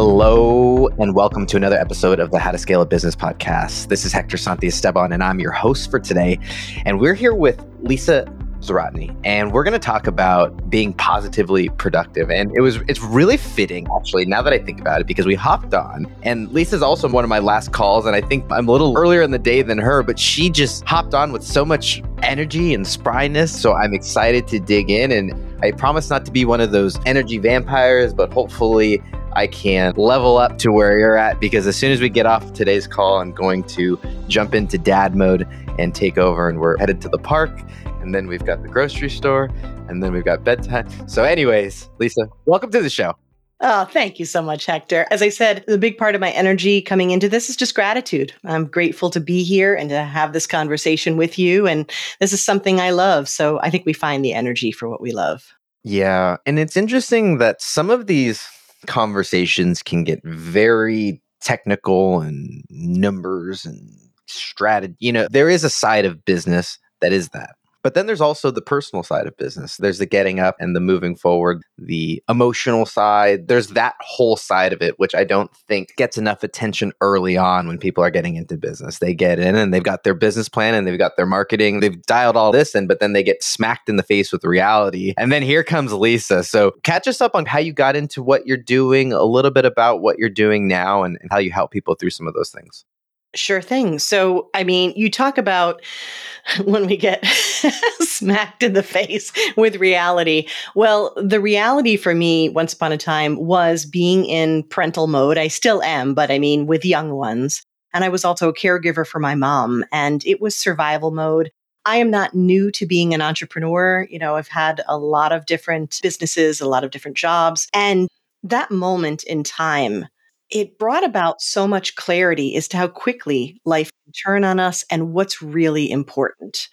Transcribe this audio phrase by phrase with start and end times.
[0.00, 3.88] Hello, and welcome to another episode of the How to Scale a Business podcast.
[3.88, 6.38] This is Hector Santiesteban, and I'm your host for today.
[6.86, 12.30] And we're here with Lisa Zawrotny, and we're going to talk about being positively productive.
[12.30, 15.34] And it was it's really fitting, actually, now that I think about it, because we
[15.34, 18.70] hopped on, and Lisa's also one of my last calls, and I think I'm a
[18.70, 22.04] little earlier in the day than her, but she just hopped on with so much
[22.22, 23.48] energy and spryness.
[23.48, 27.00] So I'm excited to dig in, and I promise not to be one of those
[27.04, 29.02] energy vampires, but hopefully
[29.38, 32.54] I can level up to where you're at because as soon as we get off
[32.54, 35.46] today's call, I'm going to jump into dad mode
[35.78, 36.48] and take over.
[36.48, 37.56] And we're headed to the park.
[38.00, 39.48] And then we've got the grocery store.
[39.88, 40.88] And then we've got bedtime.
[41.08, 43.14] So, anyways, Lisa, welcome to the show.
[43.60, 45.06] Oh, thank you so much, Hector.
[45.12, 48.32] As I said, the big part of my energy coming into this is just gratitude.
[48.44, 51.68] I'm grateful to be here and to have this conversation with you.
[51.68, 53.28] And this is something I love.
[53.28, 55.54] So I think we find the energy for what we love.
[55.84, 56.38] Yeah.
[56.44, 58.44] And it's interesting that some of these
[58.86, 63.90] conversations can get very technical and numbers and
[64.26, 64.94] strategy.
[64.98, 67.57] You know, there is a side of business that is that.
[67.82, 69.76] But then there's also the personal side of business.
[69.76, 73.48] There's the getting up and the moving forward, the emotional side.
[73.48, 77.68] There's that whole side of it, which I don't think gets enough attention early on
[77.68, 78.98] when people are getting into business.
[78.98, 81.80] They get in and they've got their business plan and they've got their marketing.
[81.80, 85.14] They've dialed all this in, but then they get smacked in the face with reality.
[85.16, 86.42] And then here comes Lisa.
[86.42, 89.64] So catch us up on how you got into what you're doing, a little bit
[89.64, 92.50] about what you're doing now, and, and how you help people through some of those
[92.50, 92.84] things.
[93.34, 93.98] Sure thing.
[93.98, 95.82] So, I mean, you talk about
[96.64, 97.24] when we get
[98.00, 100.46] smacked in the face with reality.
[100.74, 105.36] Well, the reality for me, once upon a time, was being in parental mode.
[105.36, 107.62] I still am, but I mean, with young ones.
[107.92, 111.50] And I was also a caregiver for my mom, and it was survival mode.
[111.86, 114.06] I am not new to being an entrepreneur.
[114.10, 117.66] You know, I've had a lot of different businesses, a lot of different jobs.
[117.72, 118.08] And
[118.42, 120.06] that moment in time,
[120.50, 124.84] it brought about so much clarity as to how quickly life can turn on us
[124.90, 126.68] and what's really important.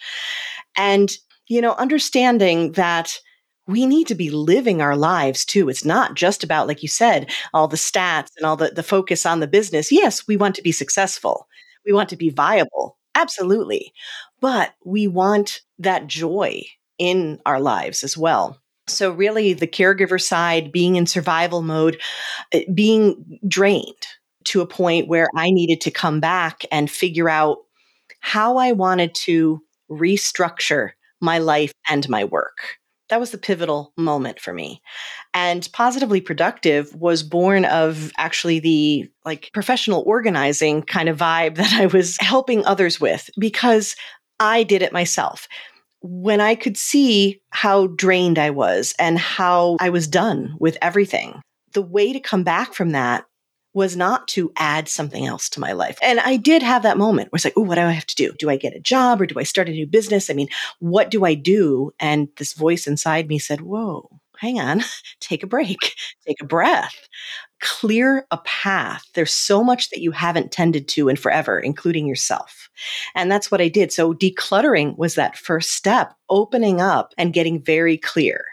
[0.77, 1.11] And,
[1.47, 3.19] you know, understanding that
[3.67, 5.69] we need to be living our lives too.
[5.69, 9.25] It's not just about, like you said, all the stats and all the, the focus
[9.25, 9.91] on the business.
[9.91, 11.47] Yes, we want to be successful.
[11.85, 12.97] We want to be viable.
[13.15, 13.91] Absolutely.
[14.39, 16.63] But we want that joy
[16.97, 18.61] in our lives as well.
[18.87, 21.99] So, really, the caregiver side, being in survival mode,
[22.51, 24.05] eh, being drained
[24.45, 27.57] to a point where I needed to come back and figure out
[28.19, 30.91] how I wanted to restructure
[31.21, 32.77] my life and my work.
[33.09, 34.81] That was the pivotal moment for me.
[35.33, 41.73] And positively productive was born of actually the like professional organizing kind of vibe that
[41.73, 43.95] I was helping others with because
[44.39, 45.47] I did it myself
[46.07, 51.41] when I could see how drained I was and how I was done with everything,
[51.73, 53.25] the way to come back from that
[53.73, 55.97] was not to add something else to my life.
[56.01, 58.15] And I did have that moment where it's like, oh, what do I have to
[58.15, 58.33] do?
[58.37, 60.29] Do I get a job or do I start a new business?
[60.29, 60.47] I mean,
[60.79, 61.91] what do I do?
[61.99, 64.09] And this voice inside me said, whoa,
[64.39, 64.83] hang on,
[65.19, 65.95] take a break,
[66.27, 67.07] take a breath
[67.61, 69.03] clear a path.
[69.15, 72.69] There's so much that you haven't tended to in forever, including yourself.
[73.15, 73.91] And that's what I did.
[73.91, 78.45] So decluttering was that first step, opening up and getting very clear.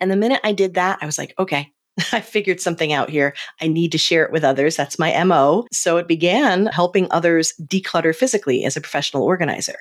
[0.00, 1.72] And the minute I did that, I was like, okay,
[2.12, 3.34] I figured something out here.
[3.60, 4.76] I need to share it with others.
[4.76, 5.66] That's my MO.
[5.72, 9.78] So it began helping others declutter physically as a professional organizer.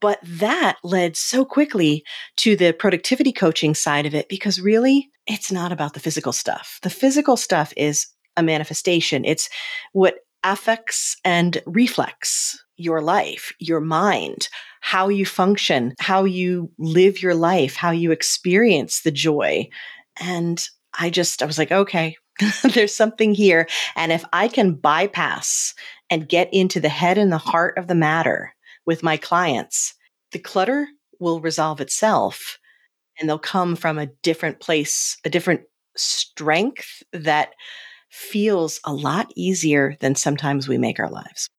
[0.00, 2.04] But that led so quickly
[2.38, 6.78] to the productivity coaching side of it because really, it's not about the physical stuff.
[6.82, 8.06] The physical stuff is
[8.36, 9.48] a manifestation, it's
[9.92, 14.48] what affects and reflects your life, your mind,
[14.80, 19.68] how you function, how you live your life, how you experience the joy.
[20.20, 20.64] And
[20.98, 22.16] I just, I was like, okay,
[22.74, 23.66] there's something here.
[23.96, 25.74] And if I can bypass
[26.08, 28.54] and get into the head and the heart of the matter
[28.88, 29.94] with my clients,
[30.32, 30.88] the clutter
[31.20, 32.58] will resolve itself
[33.20, 35.60] and they'll come from a different place, a different
[35.94, 37.50] strength that
[38.10, 41.50] feels a lot easier than sometimes we make our lives.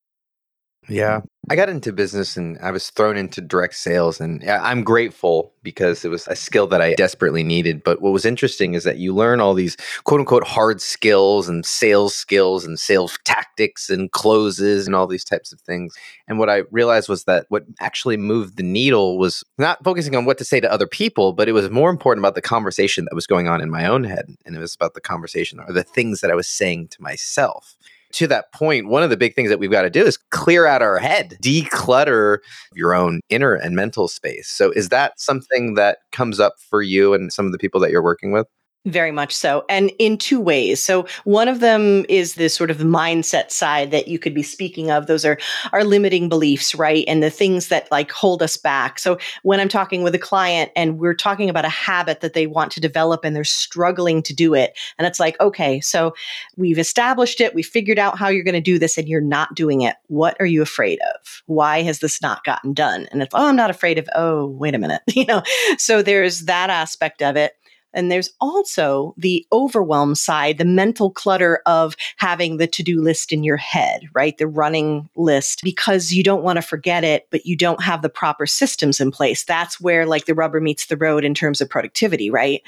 [0.87, 1.21] Yeah.
[1.51, 4.21] I got into business and I was thrown into direct sales.
[4.21, 7.83] And I'm grateful because it was a skill that I desperately needed.
[7.83, 11.65] But what was interesting is that you learn all these quote unquote hard skills and
[11.65, 15.95] sales skills and sales tactics and closes and all these types of things.
[16.27, 20.25] And what I realized was that what actually moved the needle was not focusing on
[20.25, 23.15] what to say to other people, but it was more important about the conversation that
[23.15, 24.25] was going on in my own head.
[24.45, 27.75] And it was about the conversation or the things that I was saying to myself
[28.13, 30.65] to that point, one of the big things that we've got to do is clear
[30.65, 32.39] out our head, declutter
[32.73, 34.49] your own inner and mental space.
[34.49, 37.91] So, is that something that comes up for you and some of the people that
[37.91, 38.47] you're working with?
[38.85, 39.65] Very much so.
[39.67, 40.81] And in two ways.
[40.81, 44.89] So one of them is this sort of mindset side that you could be speaking
[44.89, 45.05] of.
[45.05, 45.37] Those are
[45.73, 47.03] our limiting beliefs, right?
[47.05, 48.97] And the things that like hold us back.
[48.97, 52.47] So when I'm talking with a client and we're talking about a habit that they
[52.47, 54.77] want to develop and they're struggling to do it.
[54.97, 56.13] And it's like, okay, so
[56.55, 57.53] we've established it.
[57.53, 59.97] We figured out how you're going to do this and you're not doing it.
[60.07, 61.43] What are you afraid of?
[61.47, 63.09] Why has this not gotten done?
[63.11, 65.01] And it's, oh, I'm not afraid of, oh, wait a minute.
[65.19, 65.43] You know,
[65.77, 67.51] so there's that aspect of it.
[67.93, 73.31] And there's also the overwhelm side, the mental clutter of having the to do list
[73.33, 74.37] in your head, right?
[74.37, 78.09] The running list, because you don't want to forget it, but you don't have the
[78.09, 79.43] proper systems in place.
[79.43, 82.61] That's where like the rubber meets the road in terms of productivity, right?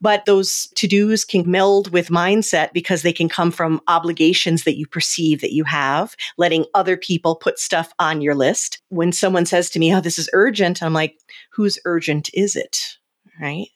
[0.00, 4.76] But those to dos can meld with mindset because they can come from obligations that
[4.76, 8.82] you perceive that you have, letting other people put stuff on your list.
[8.88, 11.16] When someone says to me, Oh, this is urgent, I'm like,
[11.52, 12.98] whose urgent is it?
[13.40, 13.68] Right?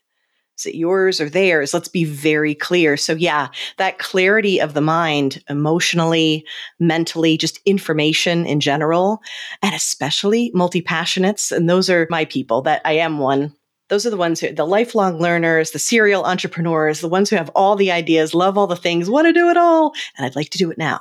[0.61, 1.73] Is it yours or theirs?
[1.73, 2.99] Let's be very clear.
[2.99, 3.49] So, yeah,
[3.79, 6.45] that clarity of the mind, emotionally,
[6.79, 9.23] mentally, just information in general,
[9.63, 11.51] and especially multi passionates.
[11.51, 13.55] And those are my people that I am one.
[13.89, 17.51] Those are the ones who, the lifelong learners, the serial entrepreneurs, the ones who have
[17.55, 19.95] all the ideas, love all the things, want to do it all.
[20.19, 21.01] And I'd like to do it now.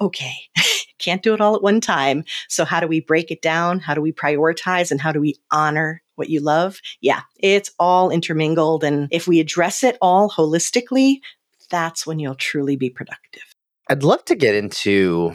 [0.00, 0.34] Okay,
[1.00, 2.24] can't do it all at one time.
[2.48, 3.80] So, how do we break it down?
[3.80, 4.92] How do we prioritize?
[4.92, 6.80] And how do we honor what you love.
[7.00, 8.84] Yeah, it's all intermingled.
[8.84, 11.20] And if we address it all holistically,
[11.70, 13.42] that's when you'll truly be productive.
[13.88, 15.32] I'd love to get into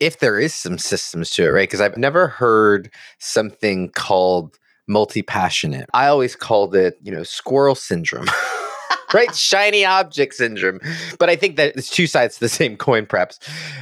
[0.00, 1.68] if there is some systems to it, right?
[1.68, 4.58] Because I've never heard something called
[4.88, 5.86] multi passionate.
[5.94, 8.26] I always called it, you know, squirrel syndrome.
[9.14, 9.34] right?
[9.34, 10.80] Shiny object syndrome.
[11.18, 13.38] But I think that it's two sides to the same coin, perhaps.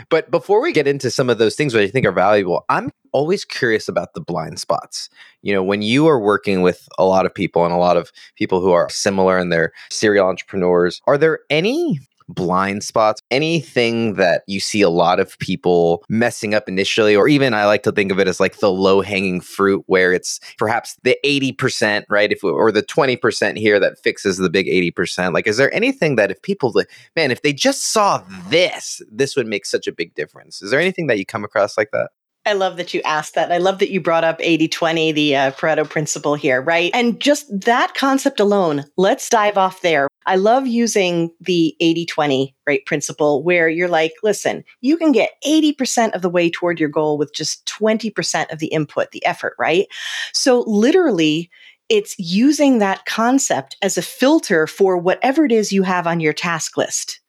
[0.08, 2.90] But before we get into some of those things which I think are valuable, I'm
[3.12, 5.08] always curious about the blind spots.
[5.42, 8.12] You know, when you are working with a lot of people and a lot of
[8.36, 14.42] people who are similar and they're serial entrepreneurs, are there any blind spots, anything that
[14.46, 18.12] you see a lot of people messing up initially, or even I like to think
[18.12, 22.30] of it as like the low hanging fruit where it's perhaps the 80%, right?
[22.30, 25.32] If or the 20% here that fixes the big 80%.
[25.32, 26.72] Like, is there anything that if people,
[27.16, 30.62] man, if they just saw this, this would make such a big difference?
[30.62, 32.10] Is there anything that you come across like that?
[32.46, 33.52] I love that you asked that.
[33.52, 36.90] I love that you brought up 80 20, the uh, Pareto principle here, right?
[36.94, 40.08] And just that concept alone, let's dive off there.
[40.25, 45.32] I love using the 80 20 right principle where you're like, listen, you can get
[45.46, 49.55] 80% of the way toward your goal with just 20% of the input, the effort,
[49.58, 49.87] right?
[50.32, 51.50] So literally,
[51.88, 56.35] it's using that concept as a filter for whatever it is you have on your
[56.35, 57.20] task list.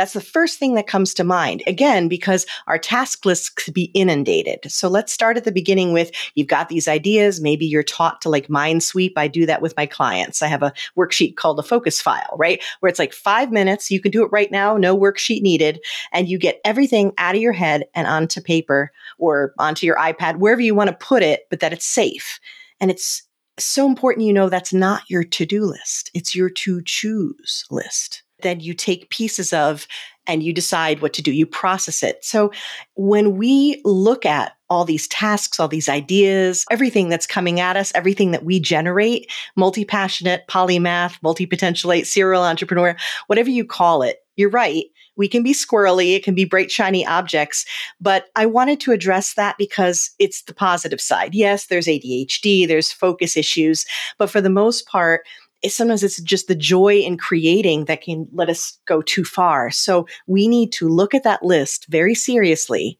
[0.00, 1.62] That's the first thing that comes to mind.
[1.66, 4.60] Again, because our task lists could be inundated.
[4.66, 7.42] So let's start at the beginning with you've got these ideas.
[7.42, 9.12] Maybe you're taught to like mind sweep.
[9.18, 10.40] I do that with my clients.
[10.40, 12.62] I have a worksheet called a focus file, right?
[12.80, 13.90] Where it's like five minutes.
[13.90, 15.84] You can do it right now, no worksheet needed.
[16.14, 20.38] And you get everything out of your head and onto paper or onto your iPad,
[20.38, 22.40] wherever you want to put it, but that it's safe.
[22.80, 23.24] And it's
[23.58, 28.22] so important you know that's not your to do list, it's your to choose list
[28.42, 29.86] then you take pieces of
[30.26, 31.32] and you decide what to do.
[31.32, 32.24] You process it.
[32.24, 32.52] So
[32.94, 37.90] when we look at all these tasks, all these ideas, everything that's coming at us,
[37.94, 42.96] everything that we generate, multi passionate, polymath, multi potentialite, serial entrepreneur,
[43.26, 44.84] whatever you call it, you're right.
[45.16, 47.66] We can be squirrely, it can be bright, shiny objects,
[48.00, 51.34] but I wanted to address that because it's the positive side.
[51.34, 53.84] Yes, there's ADHD, there's focus issues,
[54.16, 55.26] but for the most part,
[55.68, 59.70] sometimes it's just the joy in creating that can let us go too far.
[59.70, 62.98] So we need to look at that list very seriously,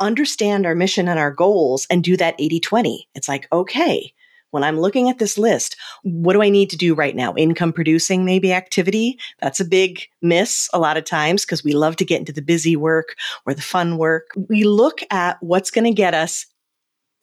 [0.00, 3.08] understand our mission and our goals, and do that 80 20.
[3.14, 4.14] It's like, okay,
[4.52, 7.34] when I'm looking at this list, what do I need to do right now?
[7.34, 9.18] Income producing, maybe activity.
[9.40, 12.42] That's a big miss a lot of times because we love to get into the
[12.42, 14.28] busy work or the fun work.
[14.48, 16.46] We look at what's going to get us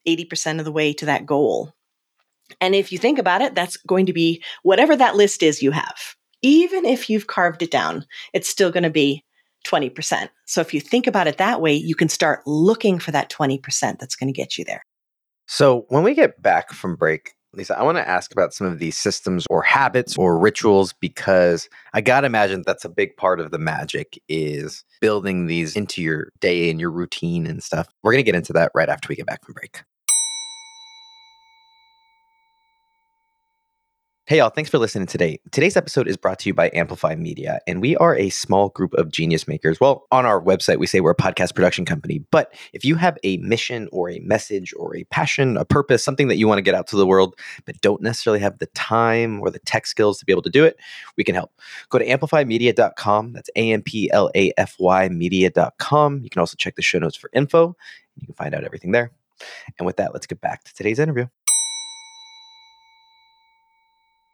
[0.07, 1.73] 80% of the way to that goal.
[2.61, 5.71] And if you think about it, that's going to be whatever that list is you
[5.71, 6.15] have.
[6.41, 9.23] Even if you've carved it down, it's still going to be
[9.65, 10.29] 20%.
[10.45, 13.61] So if you think about it that way, you can start looking for that 20%
[13.99, 14.83] that's going to get you there.
[15.47, 18.77] So when we get back from break, Lisa, I want to ask about some of
[18.77, 23.39] these systems or habits or rituals because I got to imagine that's a big part
[23.39, 27.87] of the magic is building these into your day and your routine and stuff.
[28.03, 29.81] We're going to get into that right after we get back from break.
[34.29, 35.39] Hey, y'all, thanks for listening today.
[35.51, 38.93] Today's episode is brought to you by Amplify Media, and we are a small group
[38.93, 39.79] of genius makers.
[39.79, 43.17] Well, on our website, we say we're a podcast production company, but if you have
[43.23, 46.61] a mission or a message or a passion, a purpose, something that you want to
[46.61, 50.19] get out to the world, but don't necessarily have the time or the tech skills
[50.19, 50.77] to be able to do it,
[51.17, 51.51] we can help.
[51.89, 53.33] Go to amplifymedia.com.
[53.33, 56.21] That's A M P L A F Y media.com.
[56.21, 57.75] You can also check the show notes for info.
[58.15, 59.09] You can find out everything there.
[59.79, 61.25] And with that, let's get back to today's interview.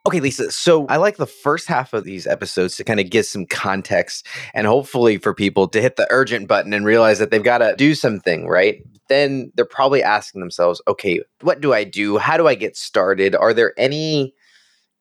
[0.08, 0.52] Okay, Lisa.
[0.52, 4.28] So I like the first half of these episodes to kind of give some context
[4.54, 7.76] and hopefully for people to hit the urgent button and realize that they've got to
[7.76, 8.84] do something, right?
[9.10, 12.20] Then they're probably asking themselves, okay, what do I do?
[12.20, 13.36] How do I get started?
[13.36, 14.36] Are there any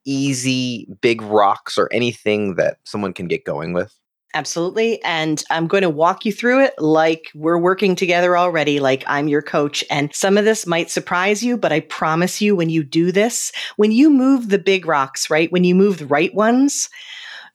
[0.06, 3.94] easy big rocks or anything that someone can get going with?
[4.34, 5.00] Absolutely.
[5.04, 9.28] And I'm going to walk you through it like we're working together already, like I'm
[9.28, 9.84] your coach.
[9.90, 13.52] And some of this might surprise you, but I promise you, when you do this,
[13.76, 15.52] when you move the big rocks, right?
[15.52, 16.88] When you move the right ones,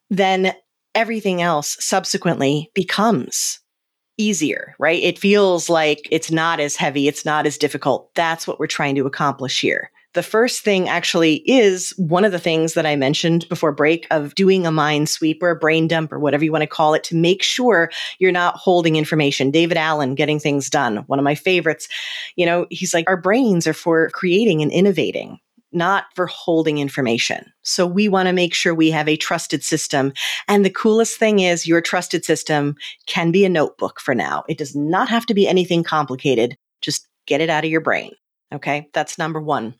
[0.09, 0.53] then
[0.95, 3.59] everything else subsequently becomes
[4.17, 5.03] easier, right?
[5.03, 8.09] It feels like it's not as heavy, it's not as difficult.
[8.15, 9.91] That's what we're trying to accomplish here.
[10.15, 14.33] The first thing actually is one of the things that I mentioned before break of
[14.33, 17.03] doing a mind sweep or a brain dump or whatever you want to call it
[17.05, 19.51] to make sure you're not holding information.
[19.51, 21.87] David Allen, Getting Things Done, one of my favorites.
[22.35, 25.39] You know, he's like, our brains are for creating and innovating
[25.71, 27.45] not for holding information.
[27.61, 30.13] So we want to make sure we have a trusted system.
[30.47, 32.75] And the coolest thing is your trusted system
[33.05, 34.43] can be a notebook for now.
[34.49, 36.57] It does not have to be anything complicated.
[36.81, 38.13] Just get it out of your brain.
[38.51, 38.89] Okay.
[38.93, 39.75] That's number one.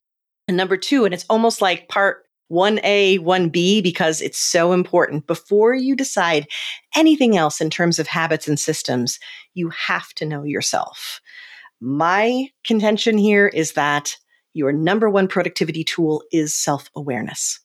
[0.49, 5.27] And number two, and it's almost like part 1A, 1B, because it's so important.
[5.27, 6.47] Before you decide
[6.95, 9.19] anything else in terms of habits and systems,
[9.53, 11.21] you have to know yourself.
[11.79, 14.17] My contention here is that
[14.55, 17.59] your number one productivity tool is self awareness.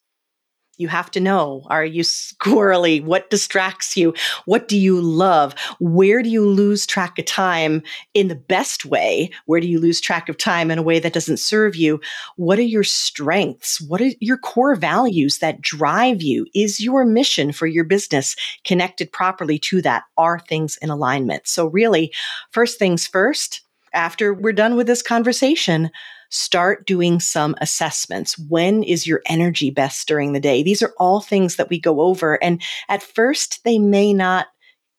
[0.77, 3.03] You have to know are you squirrely?
[3.03, 4.15] What distracts you?
[4.45, 5.55] What do you love?
[5.79, 9.31] Where do you lose track of time in the best way?
[9.47, 12.01] Where do you lose track of time in a way that doesn't serve you?
[12.37, 13.81] What are your strengths?
[13.81, 16.47] What are your core values that drive you?
[16.55, 20.05] Is your mission for your business connected properly to that?
[20.17, 21.47] Are things in alignment?
[21.47, 22.13] So, really,
[22.51, 23.63] first things first,
[23.93, 25.91] after we're done with this conversation,
[26.35, 28.37] start doing some assessments.
[28.39, 30.63] When is your energy best during the day?
[30.63, 32.43] These are all things that we go over.
[32.43, 34.49] And at first, they may not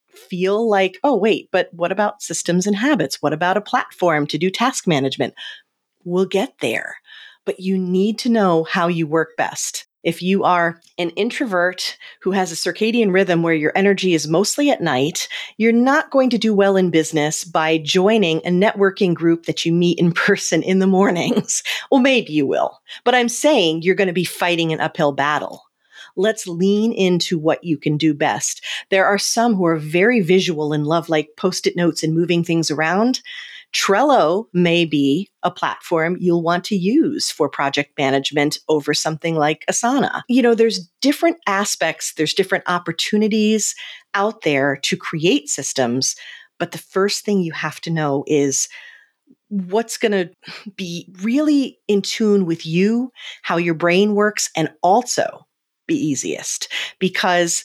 [0.08, 3.22] feel like, oh, wait, but what about systems and habits?
[3.22, 5.34] What about a platform to do task management?
[6.06, 6.96] We'll get there.
[7.44, 9.85] But you need to know how you work best.
[10.06, 14.70] If you are an introvert who has a circadian rhythm where your energy is mostly
[14.70, 19.48] at night, you're not going to do well in business by joining a networking group
[19.48, 21.64] that you meet in person in the mornings.
[21.92, 25.64] well, maybe you will, but I'm saying you're going to be fighting an uphill battle.
[26.16, 28.64] Let's lean into what you can do best.
[28.92, 32.44] There are some who are very visual and love like post it notes and moving
[32.44, 33.22] things around.
[33.76, 39.66] Trello may be a platform you'll want to use for project management over something like
[39.70, 40.22] Asana.
[40.30, 43.76] You know, there's different aspects, there's different opportunities
[44.14, 46.16] out there to create systems.
[46.58, 48.70] But the first thing you have to know is
[49.50, 50.30] what's going to
[50.78, 55.46] be really in tune with you, how your brain works, and also
[55.86, 57.64] be easiest because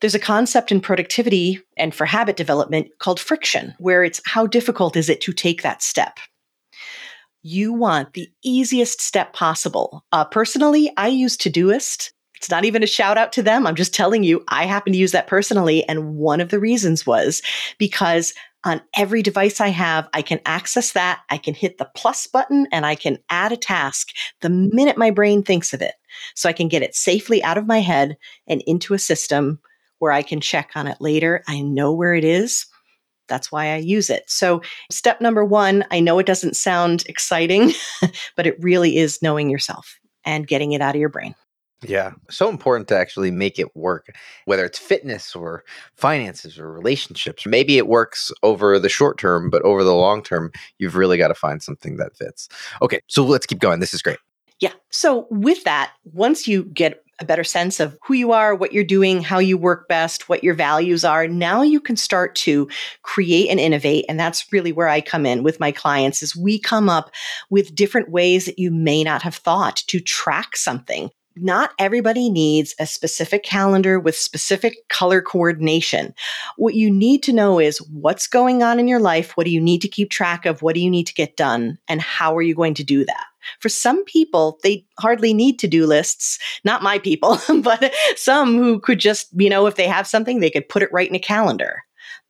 [0.00, 4.96] there's a concept in productivity and for habit development called friction, where it's how difficult
[4.96, 6.18] is it to take that step?
[7.42, 10.04] You want the easiest step possible.
[10.12, 12.10] Uh, personally, I use Todoist.
[12.36, 13.66] It's not even a shout out to them.
[13.66, 15.88] I'm just telling you, I happen to use that personally.
[15.88, 17.40] And one of the reasons was
[17.78, 18.34] because
[18.64, 21.22] on every device I have, I can access that.
[21.30, 24.08] I can hit the plus button and I can add a task
[24.40, 25.94] the minute my brain thinks of it.
[26.34, 28.16] So I can get it safely out of my head
[28.48, 29.60] and into a system
[29.98, 31.42] where I can check on it later.
[31.48, 32.66] I know where it is.
[33.28, 34.24] That's why I use it.
[34.28, 37.72] So, step number one, I know it doesn't sound exciting,
[38.36, 41.34] but it really is knowing yourself and getting it out of your brain.
[41.82, 44.08] Yeah, so important to actually make it work,
[44.46, 45.62] whether it's fitness or
[45.94, 47.46] finances or relationships.
[47.46, 51.28] Maybe it works over the short term, but over the long term, you've really got
[51.28, 52.48] to find something that fits.
[52.80, 53.80] Okay, so let's keep going.
[53.80, 54.18] This is great.
[54.58, 54.72] Yeah.
[54.90, 58.84] So, with that, once you get a better sense of who you are, what you're
[58.84, 62.68] doing, how you work best, what your values are, now you can start to
[63.02, 64.04] create and innovate.
[64.08, 67.10] And that's really where I come in with my clients is we come up
[67.50, 71.10] with different ways that you may not have thought to track something.
[71.38, 76.14] Not everybody needs a specific calendar with specific color coordination.
[76.56, 79.36] What you need to know is what's going on in your life.
[79.36, 80.62] What do you need to keep track of?
[80.62, 81.78] What do you need to get done?
[81.88, 83.26] And how are you going to do that?
[83.60, 86.38] For some people, they hardly need to do lists.
[86.64, 90.50] Not my people, but some who could just, you know, if they have something, they
[90.50, 91.82] could put it right in a calendar.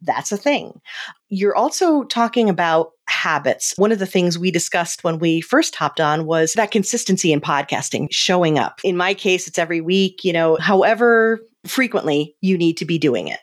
[0.02, 0.80] That's a thing.
[1.28, 3.72] You're also talking about habits.
[3.76, 7.40] One of the things we discussed when we first hopped on was that consistency in
[7.40, 8.80] podcasting, showing up.
[8.84, 13.28] In my case, it's every week, you know, however frequently you need to be doing
[13.28, 13.40] it.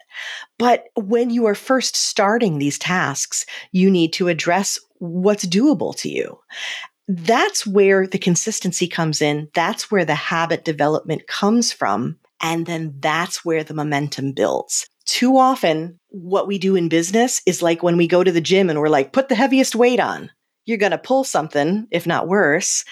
[0.58, 6.10] But when you are first starting these tasks, you need to address what's doable to
[6.10, 6.40] you.
[7.08, 9.50] That's where the consistency comes in.
[9.54, 12.18] That's where the habit development comes from.
[12.42, 17.62] And then that's where the momentum builds too often what we do in business is
[17.62, 20.32] like when we go to the gym and we're like, put the heaviest weight on.
[20.66, 22.86] You're going to pull something, if not worse,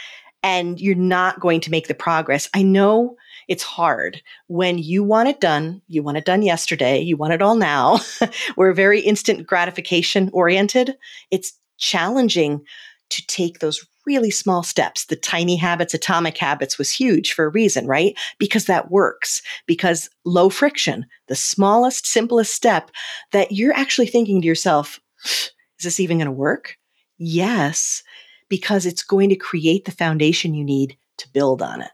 [0.44, 2.50] and you're not going to make the progress.
[2.53, 3.15] I know
[3.48, 5.82] it's hard when you want it done.
[5.88, 7.00] You want it done yesterday.
[7.00, 8.00] You want it all now.
[8.58, 10.98] we're very instant gratification oriented.
[11.30, 12.62] It's challenging
[13.10, 15.05] to take those really small steps.
[15.05, 18.17] The tiny habits, atomic habits was huge for a reason, right?
[18.38, 22.91] Because that works, because low friction, the smallest, simplest step
[23.31, 25.51] that you're actually thinking to yourself, is
[25.84, 26.77] this even going to work?
[27.17, 28.03] Yes,
[28.50, 31.91] because it's going to create the foundation you need to build on it.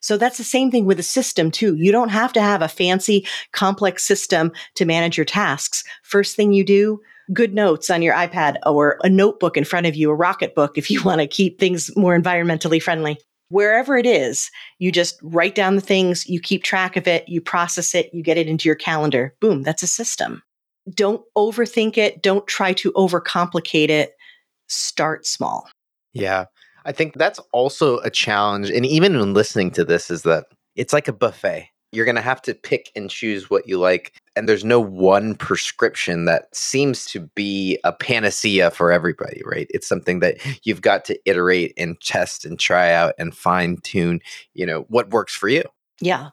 [0.00, 1.76] So that's the same thing with a system too.
[1.76, 5.84] You don't have to have a fancy, complex system to manage your tasks.
[6.02, 7.00] First thing you do,
[7.32, 11.02] GoodNotes on your iPad or a notebook in front of you, a Rocketbook if you
[11.04, 13.18] want to keep things more environmentally friendly.
[13.48, 17.40] Wherever it is, you just write down the things, you keep track of it, you
[17.40, 19.34] process it, you get it into your calendar.
[19.40, 20.40] Boom, that's a system.
[20.94, 22.22] Don't overthink it.
[22.22, 24.12] Don't try to overcomplicate it.
[24.68, 25.68] Start small.
[26.12, 26.44] Yeah.
[26.84, 28.70] I think that's also a challenge.
[28.70, 30.46] And even when listening to this, is that
[30.76, 34.20] it's like a buffet you're going to have to pick and choose what you like.
[34.36, 39.66] And there's no one prescription that seems to be a panacea for everybody, right?
[39.70, 44.20] It's something that you've got to iterate and test and try out and fine tune,
[44.54, 45.64] you know, what works for you.
[46.00, 46.30] Yeah.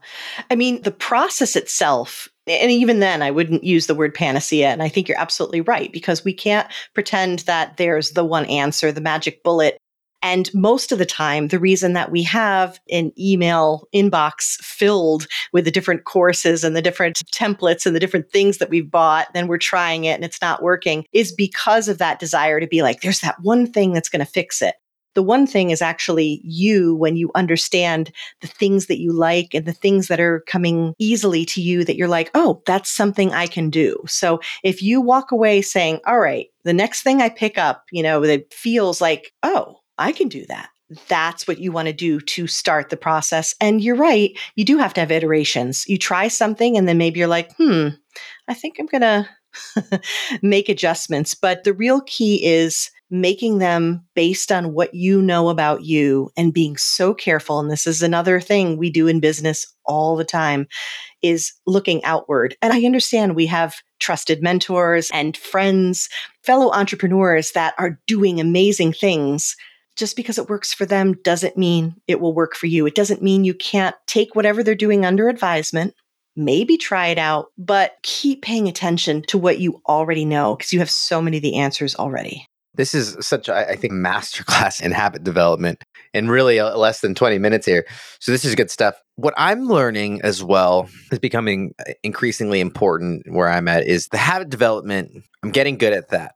[0.49, 4.69] I mean, the process itself, and even then, I wouldn't use the word panacea.
[4.69, 8.93] And I think you're absolutely right because we can't pretend that there's the one answer,
[8.93, 9.77] the magic bullet
[10.21, 15.65] and most of the time, the reason that we have an email inbox filled with
[15.65, 19.47] the different courses and the different templates and the different things that we've bought, then
[19.47, 23.01] we're trying it and it's not working is because of that desire to be like,
[23.01, 24.75] there's that one thing that's going to fix it.
[25.13, 29.65] The one thing is actually you when you understand the things that you like and
[29.65, 33.47] the things that are coming easily to you that you're like, oh, that's something I
[33.47, 33.97] can do.
[34.07, 38.03] So if you walk away saying, all right, the next thing I pick up, you
[38.03, 40.69] know, that feels like, oh, I can do that.
[41.07, 43.55] That's what you want to do to start the process.
[43.59, 45.87] And you're right, you do have to have iterations.
[45.87, 47.89] You try something and then maybe you're like, hmm,
[48.47, 50.01] I think I'm going to
[50.41, 51.33] make adjustments.
[51.33, 56.53] But the real key is making them based on what you know about you and
[56.53, 57.59] being so careful.
[57.59, 60.67] And this is another thing we do in business all the time
[61.21, 62.57] is looking outward.
[62.61, 66.09] And I understand we have trusted mentors and friends,
[66.43, 69.55] fellow entrepreneurs that are doing amazing things
[69.97, 72.85] just because it works for them doesn't mean it will work for you.
[72.85, 75.95] It doesn't mean you can't take whatever they're doing under advisement,
[76.35, 80.79] maybe try it out, but keep paying attention to what you already know because you
[80.79, 82.47] have so many of the answers already.
[82.75, 85.83] This is such, I think, masterclass in habit development
[86.13, 87.87] and really uh, less than 20 minutes here.
[88.19, 89.01] So, this is good stuff.
[89.15, 94.17] What I'm learning as well is becoming uh, increasingly important where I'm at is the
[94.17, 95.11] habit development.
[95.41, 96.35] I'm getting good at that,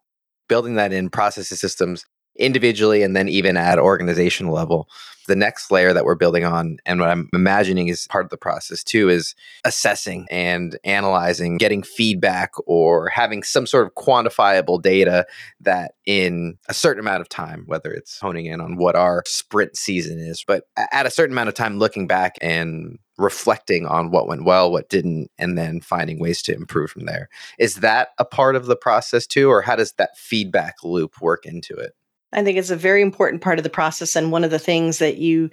[0.49, 2.05] building that in processes, systems
[2.41, 4.89] individually and then even at organizational level.
[5.27, 8.37] The next layer that we're building on, and what I'm imagining is part of the
[8.37, 15.27] process too, is assessing and analyzing, getting feedback, or having some sort of quantifiable data
[15.61, 19.77] that in a certain amount of time, whether it's honing in on what our sprint
[19.77, 24.27] season is, but at a certain amount of time, looking back and reflecting on what
[24.27, 27.29] went well, what didn't, and then finding ways to improve from there.
[27.59, 31.45] Is that a part of the process too, or how does that feedback loop work
[31.45, 31.93] into it?
[32.33, 34.15] I think it's a very important part of the process.
[34.15, 35.49] And one of the things that you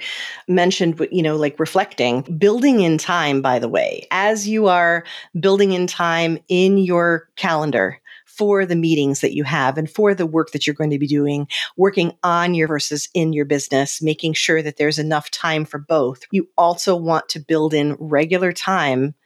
[0.47, 5.05] mentioned, you know, like reflecting, building in time, by the way, as you are
[5.39, 10.27] building in time in your calendar for the meetings that you have and for the
[10.27, 14.33] work that you're going to be doing, working on your versus in your business, making
[14.33, 16.23] sure that there's enough time for both.
[16.31, 19.17] You also want to build in regular time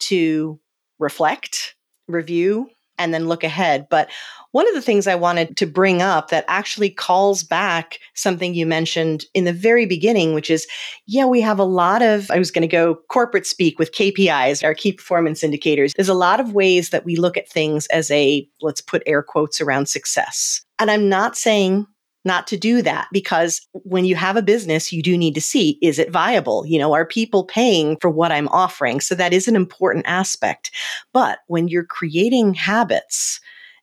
[0.00, 0.60] to
[0.98, 1.76] reflect,
[2.08, 2.68] review,
[2.98, 3.86] and then look ahead.
[3.88, 4.10] But
[4.52, 8.66] one of the things I wanted to bring up that actually calls back something you
[8.66, 10.66] mentioned in the very beginning, which is,
[11.06, 14.64] yeah, we have a lot of, I was going to go corporate speak with KPIs,
[14.64, 15.92] our key performance indicators.
[15.94, 19.22] There's a lot of ways that we look at things as a, let's put air
[19.22, 20.62] quotes around success.
[20.78, 21.86] And I'm not saying
[22.28, 25.76] not to do that because when you have a business, you do need to see
[25.82, 26.64] is it viable?
[26.64, 29.00] You know, are people paying for what I'm offering?
[29.00, 30.70] So that is an important aspect.
[31.12, 33.40] But when you're creating habits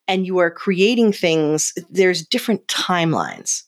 [0.08, 3.64] and you are creating things, there's different timelines.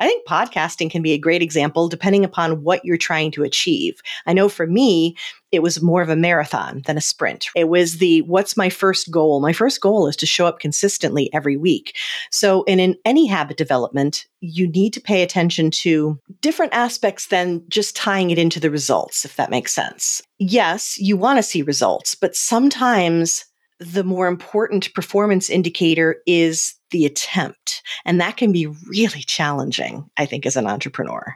[0.00, 4.00] I think podcasting can be a great example depending upon what you're trying to achieve.
[4.26, 5.16] I know for me,
[5.52, 7.48] it was more of a marathon than a sprint.
[7.54, 9.40] It was the what's my first goal?
[9.40, 11.96] My first goal is to show up consistently every week.
[12.30, 17.62] So, in, in any habit development, you need to pay attention to different aspects than
[17.68, 20.22] just tying it into the results, if that makes sense.
[20.38, 23.44] Yes, you want to see results, but sometimes
[23.80, 27.82] the more important performance indicator is the attempt.
[28.04, 31.34] And that can be really challenging, I think, as an entrepreneur.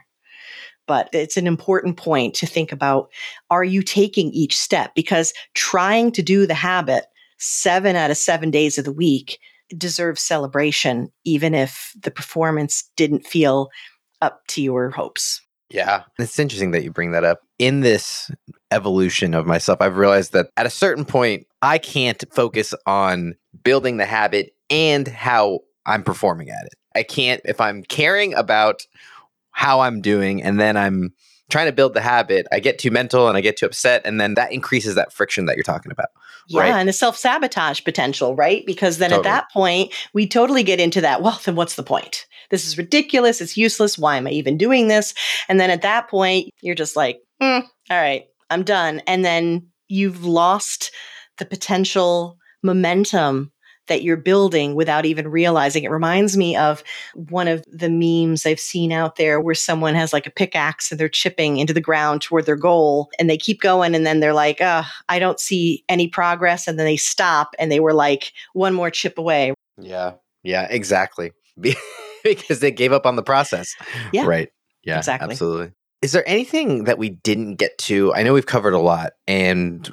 [0.87, 3.09] But it's an important point to think about
[3.49, 4.93] are you taking each step?
[4.95, 7.05] Because trying to do the habit
[7.39, 9.39] seven out of seven days of the week
[9.75, 13.69] deserves celebration, even if the performance didn't feel
[14.21, 15.41] up to your hopes.
[15.71, 16.03] Yeah.
[16.19, 17.41] It's interesting that you bring that up.
[17.57, 18.29] In this
[18.71, 23.97] evolution of myself, I've realized that at a certain point, I can't focus on building
[23.97, 26.73] the habit and how I'm performing at it.
[26.95, 28.85] I can't, if I'm caring about
[29.51, 31.13] how I'm doing and then I'm
[31.49, 34.01] trying to build the habit, I get too mental and I get too upset.
[34.05, 36.09] And then that increases that friction that you're talking about.
[36.47, 36.73] Yeah, right?
[36.73, 38.65] and the self sabotage potential, right?
[38.65, 39.27] Because then totally.
[39.27, 41.21] at that point, we totally get into that.
[41.21, 42.25] Well, then what's the point?
[42.51, 43.41] This is ridiculous.
[43.41, 43.97] It's useless.
[43.97, 45.13] Why am I even doing this?
[45.49, 49.01] And then at that point, you're just like, mm, all right, I'm done.
[49.07, 50.91] And then you've lost
[51.37, 53.51] the potential momentum
[53.87, 55.83] that you're building without even realizing.
[55.83, 60.11] It reminds me of one of the memes I've seen out there where someone has
[60.13, 63.61] like a pickaxe and they're chipping into the ground toward their goal and they keep
[63.61, 66.67] going and then they're like, oh, I don't see any progress.
[66.67, 69.53] And then they stop and they were like one more chip away.
[69.79, 70.13] Yeah.
[70.43, 71.31] Yeah, exactly.
[72.23, 73.75] because they gave up on the process.
[74.11, 74.25] Yeah.
[74.25, 74.49] Right.
[74.83, 74.97] Yeah.
[74.97, 75.31] Exactly.
[75.31, 75.71] Absolutely.
[76.05, 78.13] Is there anything that we didn't get to?
[78.13, 79.89] I know we've covered a lot and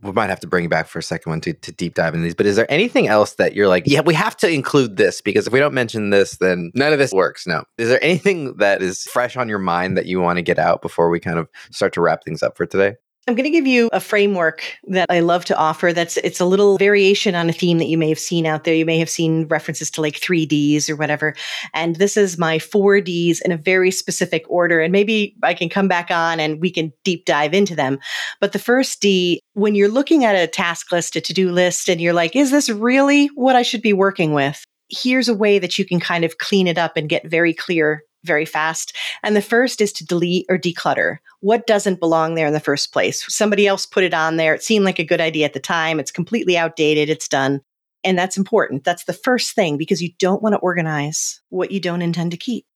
[0.00, 2.14] we might have to bring you back for a second one to, to deep dive
[2.14, 4.96] into these, but is there anything else that you're like, yeah, we have to include
[4.96, 7.48] this because if we don't mention this, then none of this works?
[7.48, 7.64] No.
[7.78, 10.82] Is there anything that is fresh on your mind that you want to get out
[10.82, 12.94] before we kind of start to wrap things up for today?
[13.28, 15.92] I'm going to give you a framework that I love to offer.
[15.92, 18.74] That's it's a little variation on a theme that you may have seen out there.
[18.74, 21.34] You may have seen references to like 3Ds or whatever.
[21.74, 24.80] And this is my 4Ds in a very specific order.
[24.80, 27.98] And maybe I can come back on and we can deep dive into them.
[28.40, 32.00] But the first D, when you're looking at a task list, a to-do list, and
[32.00, 34.64] you're like, is this really what I should be working with?
[34.88, 38.04] Here's a way that you can kind of clean it up and get very clear
[38.26, 38.94] very fast.
[39.22, 41.18] And the first is to delete or declutter.
[41.40, 43.24] What doesn't belong there in the first place?
[43.32, 44.54] Somebody else put it on there.
[44.54, 46.00] It seemed like a good idea at the time.
[46.00, 47.08] It's completely outdated.
[47.08, 47.60] It's done.
[48.04, 48.84] And that's important.
[48.84, 52.36] That's the first thing because you don't want to organize what you don't intend to
[52.36, 52.66] keep.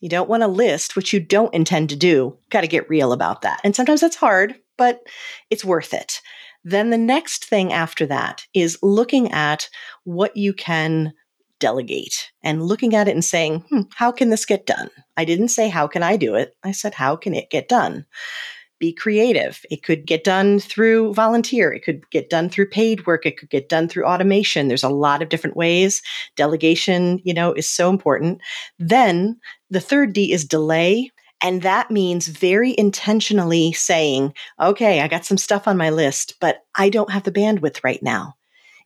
[0.00, 2.36] You don't want to list what you don't intend to do.
[2.50, 3.60] Got to get real about that.
[3.64, 5.00] And sometimes that's hard, but
[5.50, 6.20] it's worth it.
[6.64, 9.68] Then the next thing after that is looking at
[10.04, 11.12] what you can
[11.60, 14.90] delegate and looking at it and saying, hmm, how can this get done?
[15.16, 16.54] I didn't say, how can I do it?
[16.62, 18.06] I said, how can it get done?
[18.80, 19.60] Be creative.
[19.70, 21.72] It could get done through volunteer.
[21.72, 23.24] It could get done through paid work.
[23.24, 24.68] It could get done through automation.
[24.68, 26.02] There's a lot of different ways.
[26.36, 28.40] Delegation, you know, is so important.
[28.78, 29.38] Then
[29.70, 31.10] the third D is delay.
[31.40, 36.60] And that means very intentionally saying, okay, I got some stuff on my list, but
[36.74, 38.34] I don't have the bandwidth right now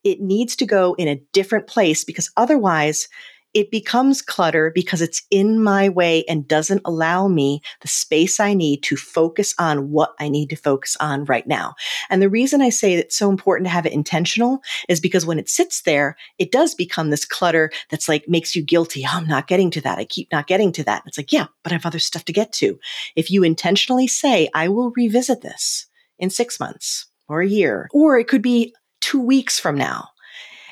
[0.05, 3.09] it needs to go in a different place because otherwise
[3.55, 8.55] it becomes clutter because it's in my way and doesn't allow me the space I
[8.55, 11.75] need to focus on what I need to focus on right now.
[12.11, 15.39] And the reason I say it's so important to have it intentional is because when
[15.39, 19.05] it sits there, it does become this clutter that's like makes you guilty.
[19.07, 19.99] Oh, I'm not getting to that.
[19.99, 21.03] I keep not getting to that.
[21.07, 22.79] it's like, yeah, but I have other stuff to get to.
[23.17, 25.87] If you intentionally say, I will revisit this
[26.19, 30.09] in six months or a year, or it could be two weeks from now.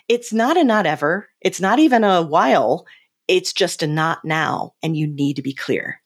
[0.09, 1.29] It's not a not ever.
[1.41, 2.87] It's not even a while.
[3.29, 4.75] It's just a not now.
[4.83, 6.01] And you need to be clear.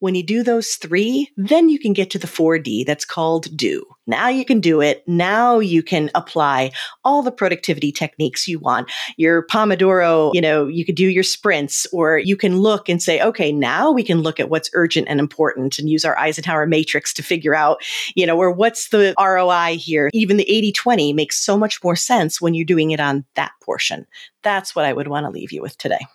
[0.00, 3.84] When you do those three, then you can get to the 4D that's called do.
[4.06, 5.06] Now you can do it.
[5.06, 6.72] Now you can apply
[7.04, 8.90] all the productivity techniques you want.
[9.18, 13.20] Your Pomodoro, you know, you could do your sprints or you can look and say,
[13.20, 17.12] okay, now we can look at what's urgent and important and use our Eisenhower matrix
[17.14, 17.82] to figure out,
[18.14, 20.10] you know, or what's the ROI here.
[20.14, 23.52] Even the 80 20 makes so much more sense when you're doing it on that
[23.62, 24.06] portion.
[24.42, 26.06] That's what I would want to leave you with today.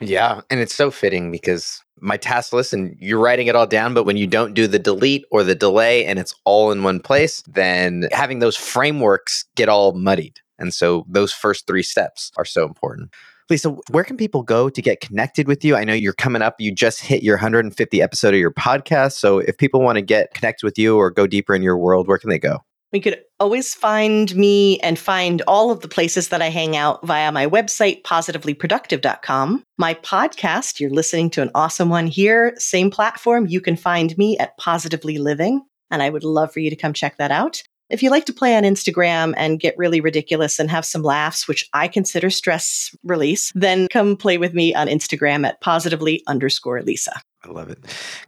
[0.00, 0.42] Yeah.
[0.50, 4.04] And it's so fitting because my task list and you're writing it all down, but
[4.04, 7.42] when you don't do the delete or the delay and it's all in one place,
[7.48, 10.40] then having those frameworks get all muddied.
[10.58, 13.10] And so those first three steps are so important.
[13.50, 15.74] Lisa, where can people go to get connected with you?
[15.74, 16.56] I know you're coming up.
[16.58, 19.12] You just hit your 150 episode of your podcast.
[19.12, 22.08] So if people want to get connected with you or go deeper in your world,
[22.08, 22.58] where can they go?
[22.92, 27.06] We could always find me and find all of the places that I hang out
[27.06, 29.62] via my website, positivelyproductive.com.
[29.76, 33.46] My podcast, you're listening to an awesome one here, same platform.
[33.46, 36.92] You can find me at Positively Living, and I would love for you to come
[36.92, 37.62] check that out.
[37.90, 41.48] If you like to play on Instagram and get really ridiculous and have some laughs,
[41.48, 46.82] which I consider stress release, then come play with me on Instagram at positively underscore
[46.82, 47.22] Lisa.
[47.44, 47.78] I love it.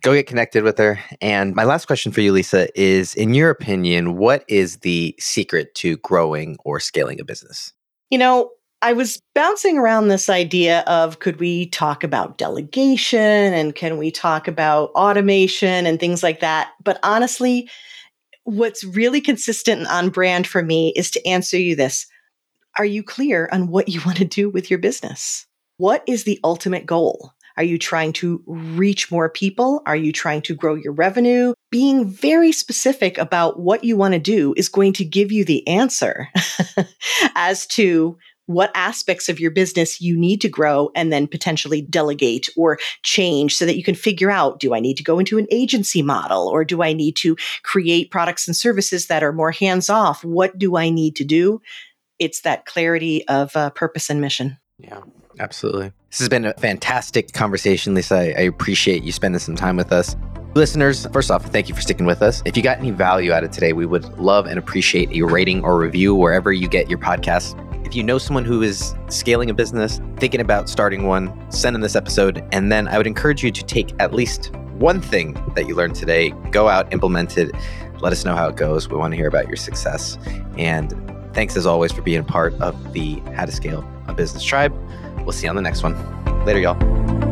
[0.02, 1.00] Go get connected with her.
[1.20, 5.74] And my last question for you, Lisa, is in your opinion, what is the secret
[5.76, 7.72] to growing or scaling a business?
[8.10, 8.50] You know,
[8.82, 14.10] I was bouncing around this idea of could we talk about delegation and can we
[14.10, 16.70] talk about automation and things like that?
[16.82, 17.68] But honestly,
[18.44, 22.06] what's really consistent and on brand for me is to answer you this
[22.78, 25.46] Are you clear on what you want to do with your business?
[25.76, 27.32] What is the ultimate goal?
[27.60, 29.82] Are you trying to reach more people?
[29.84, 31.52] Are you trying to grow your revenue?
[31.70, 35.68] Being very specific about what you want to do is going to give you the
[35.68, 36.28] answer
[37.34, 42.48] as to what aspects of your business you need to grow and then potentially delegate
[42.56, 45.46] or change so that you can figure out do I need to go into an
[45.50, 49.90] agency model or do I need to create products and services that are more hands
[49.90, 50.24] off?
[50.24, 51.60] What do I need to do?
[52.18, 54.56] It's that clarity of uh, purpose and mission.
[54.78, 55.02] Yeah.
[55.38, 55.92] Absolutely.
[56.10, 58.16] This has been a fantastic conversation, Lisa.
[58.16, 60.16] I, I appreciate you spending some time with us.
[60.54, 62.42] Listeners, first off, thank you for sticking with us.
[62.44, 65.62] If you got any value out of today, we would love and appreciate a rating
[65.62, 67.54] or review wherever you get your podcasts.
[67.86, 71.82] If you know someone who is scaling a business, thinking about starting one, send them
[71.82, 72.44] this episode.
[72.50, 75.94] And then I would encourage you to take at least one thing that you learned
[75.94, 77.52] today, go out, implement it,
[78.00, 78.88] let us know how it goes.
[78.88, 80.18] We want to hear about your success.
[80.58, 80.92] And
[81.32, 84.74] thanks as always for being a part of the How to Scale a Business Tribe.
[85.24, 85.94] We'll see you on the next one.
[86.44, 87.29] Later, y'all.